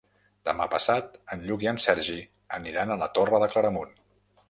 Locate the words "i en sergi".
1.67-2.19